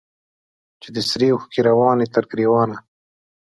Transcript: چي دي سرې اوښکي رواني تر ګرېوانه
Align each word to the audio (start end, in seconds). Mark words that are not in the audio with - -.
چي 0.81 0.89
دي 0.95 1.01
سرې 1.09 1.27
اوښکي 1.31 1.59
رواني 1.67 2.07
تر 2.13 2.23
ګرېوانه 2.31 2.77